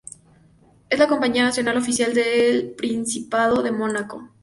Es 0.89 0.97
la 0.97 1.07
compañía 1.07 1.43
nacional 1.43 1.77
oficial 1.77 2.15
del 2.15 2.71
Principado 2.71 3.61
de 3.61 3.71
Mónaco. 3.71 4.29